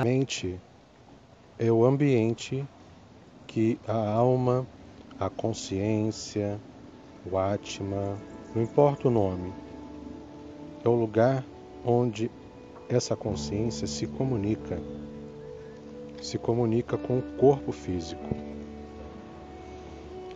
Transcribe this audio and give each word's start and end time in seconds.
A 0.00 0.04
mente 0.04 0.58
é 1.58 1.70
o 1.70 1.84
ambiente 1.84 2.66
que 3.46 3.78
a 3.86 4.12
alma, 4.14 4.66
a 5.18 5.28
consciência, 5.28 6.58
o 7.30 7.36
Atma, 7.36 8.16
não 8.54 8.62
importa 8.62 9.08
o 9.08 9.10
nome, 9.10 9.52
é 10.82 10.88
o 10.88 10.94
lugar 10.94 11.44
onde 11.84 12.30
essa 12.88 13.14
consciência 13.14 13.86
se 13.86 14.06
comunica, 14.06 14.82
se 16.22 16.38
comunica 16.38 16.96
com 16.96 17.18
o 17.18 17.32
corpo 17.36 17.70
físico. 17.70 18.24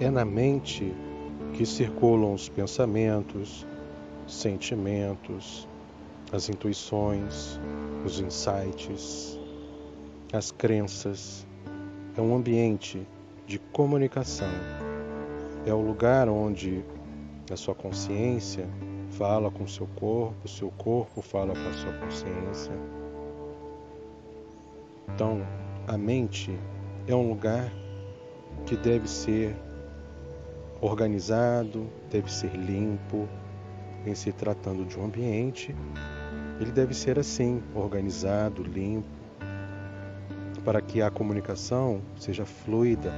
É 0.00 0.08
na 0.08 0.24
mente 0.24 0.90
que 1.52 1.66
circulam 1.66 2.32
os 2.32 2.48
pensamentos, 2.48 3.66
sentimentos, 4.26 5.68
as 6.32 6.48
intuições, 6.48 7.60
os 8.06 8.20
insights, 8.20 9.38
as 10.32 10.50
crenças. 10.50 11.46
É 12.16 12.20
um 12.20 12.34
ambiente 12.34 13.06
de 13.46 13.58
comunicação. 13.58 14.50
É 15.66 15.72
o 15.72 15.80
lugar 15.80 16.28
onde 16.28 16.84
a 17.50 17.56
sua 17.56 17.74
consciência 17.74 18.68
fala 19.10 19.50
com 19.50 19.64
o 19.64 19.68
seu 19.68 19.86
corpo, 19.96 20.36
o 20.44 20.48
seu 20.48 20.70
corpo 20.70 21.20
fala 21.20 21.52
com 21.52 21.68
a 21.68 21.72
sua 21.72 21.92
consciência. 21.94 22.72
Então, 25.14 25.44
a 25.86 25.98
mente 25.98 26.56
é 27.06 27.14
um 27.14 27.28
lugar 27.28 27.70
que 28.64 28.76
deve 28.76 29.08
ser 29.08 29.54
organizado, 30.80 31.86
deve 32.10 32.32
ser 32.32 32.54
limpo, 32.54 33.28
em 34.06 34.14
se 34.14 34.32
tratando 34.32 34.84
de 34.86 34.98
um 34.98 35.04
ambiente, 35.04 35.74
ele 36.60 36.72
deve 36.72 36.94
ser 36.94 37.18
assim, 37.18 37.62
organizado, 37.74 38.62
limpo, 38.62 39.19
para 40.64 40.80
que 40.80 41.00
a 41.00 41.10
comunicação 41.10 42.02
seja 42.18 42.44
fluida, 42.44 43.12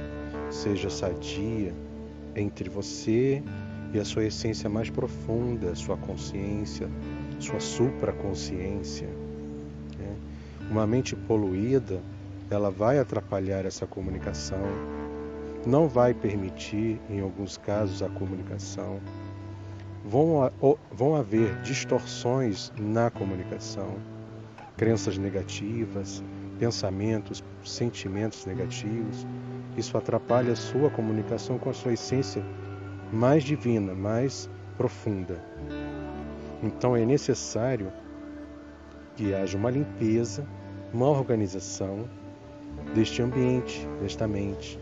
seja 0.49 0.89
sadia 0.89 1.73
entre 2.35 2.69
você 2.69 3.43
e 3.93 3.99
a 3.99 4.05
sua 4.05 4.25
essência 4.25 4.69
mais 4.69 4.89
profunda, 4.89 5.75
sua 5.75 5.97
consciência, 5.97 6.89
sua 7.39 7.59
supraconsciência. 7.59 9.07
Né? 9.99 10.15
Uma 10.69 10.87
mente 10.87 11.15
poluída, 11.15 12.01
ela 12.49 12.71
vai 12.71 12.97
atrapalhar 12.97 13.65
essa 13.65 13.85
comunicação, 13.85 14.63
não 15.65 15.87
vai 15.87 16.13
permitir, 16.13 16.99
em 17.09 17.21
alguns 17.21 17.57
casos, 17.57 18.01
a 18.01 18.09
comunicação. 18.09 18.99
Vão, 20.05 20.51
vão 20.91 21.15
haver 21.15 21.61
distorções 21.61 22.73
na 22.77 23.09
comunicação, 23.09 23.95
crenças 24.75 25.17
negativas, 25.17 26.21
pensamentos, 26.59 27.43
sentimentos 27.63 28.45
negativos. 28.45 29.25
Isso 29.77 29.97
atrapalha 29.97 30.53
a 30.53 30.55
sua 30.55 30.89
comunicação 30.89 31.57
com 31.57 31.69
a 31.69 31.73
sua 31.73 31.93
essência 31.93 32.43
mais 33.11 33.43
divina, 33.43 33.93
mais 33.93 34.49
profunda. 34.77 35.43
Então 36.61 36.95
é 36.95 37.05
necessário 37.05 37.91
que 39.15 39.33
haja 39.33 39.57
uma 39.57 39.69
limpeza, 39.69 40.45
uma 40.93 41.07
organização 41.07 42.09
deste 42.95 43.21
ambiente, 43.21 43.87
desta 44.01 44.27
mente. 44.27 44.79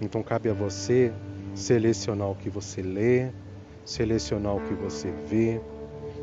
Então 0.00 0.22
cabe 0.22 0.48
a 0.48 0.54
você 0.54 1.12
selecionar 1.54 2.30
o 2.30 2.34
que 2.34 2.50
você 2.50 2.82
lê, 2.82 3.30
selecionar 3.84 4.56
o 4.56 4.60
que 4.60 4.74
você 4.74 5.12
vê, 5.28 5.60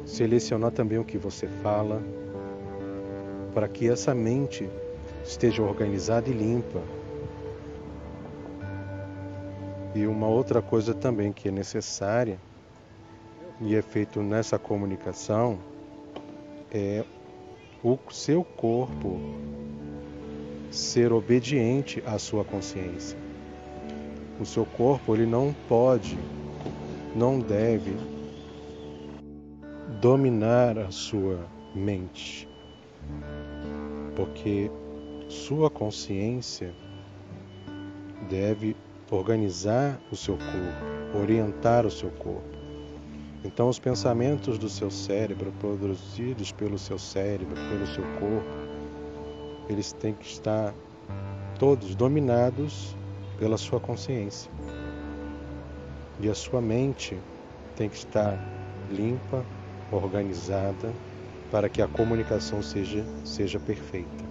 selecionar 0.06 0.72
também 0.72 0.98
o 0.98 1.06
que 1.06 1.18
você 1.18 1.48
fala, 1.62 2.02
para 3.50 3.68
que 3.68 3.90
essa 3.90 4.14
mente 4.14 4.70
esteja 5.24 5.62
organizada 5.62 6.30
e 6.30 6.34
limpa. 6.34 6.82
E 9.94 10.06
uma 10.06 10.28
outra 10.28 10.62
coisa 10.62 10.94
também 10.94 11.32
que 11.32 11.50
é 11.50 11.52
necessária 11.52 12.40
e 13.62 13.76
é 13.76 13.82
feito 13.82 14.22
nessa 14.22 14.58
comunicação 14.58 15.60
é 16.72 17.04
o 17.84 17.98
seu 18.12 18.44
corpo 18.44 19.20
ser 20.72 21.12
obediente 21.12 22.04
à 22.06 22.18
sua 22.20 22.44
consciência. 22.44 23.18
O 24.40 24.46
seu 24.46 24.66
corpo 24.66 25.16
ele 25.16 25.26
não 25.26 25.54
pode, 25.68 26.18
não 27.16 27.40
deve 27.40 27.96
dominar 30.00 30.78
a 30.78 30.92
sua 30.92 31.46
mente 31.76 32.49
porque 34.16 34.72
sua 35.28 35.70
consciência 35.70 36.74
deve 38.30 38.76
organizar 39.12 40.00
o 40.12 40.16
seu 40.16 40.38
corpo, 40.38 41.18
orientar 41.18 41.86
o 41.86 41.92
seu 41.92 42.10
corpo. 42.12 42.58
Então, 43.44 43.70
os 43.70 43.80
pensamentos 43.80 44.58
do 44.58 44.68
seu 44.68 44.92
cérebro, 44.92 45.52
produzidos 45.60 46.52
pelo 46.52 46.78
seu 46.78 47.00
cérebro, 47.00 47.56
pelo 47.56 47.88
seu 47.88 48.04
corpo, 48.20 48.70
eles 49.70 49.94
têm 49.94 50.14
que 50.14 50.26
estar 50.26 50.74
todos 51.58 51.96
dominados 51.96 52.96
pela 53.38 53.58
sua 53.58 53.80
consciência. 53.80 54.52
E 56.20 56.30
a 56.30 56.36
sua 56.36 56.60
mente 56.60 57.18
tem 57.76 57.88
que 57.88 57.96
estar 57.96 58.38
limpa, 58.92 59.46
organizada, 59.92 60.94
para 61.52 61.70
que 61.70 61.82
a 61.82 61.88
comunicação 61.88 62.62
seja, 62.62 63.04
seja 63.26 63.60
perfeita. 63.60 64.24